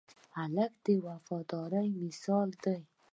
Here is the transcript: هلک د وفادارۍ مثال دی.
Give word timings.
هلک 0.37 0.71
د 0.85 0.87
وفادارۍ 1.05 1.89
مثال 2.03 2.49
دی. 2.63 2.79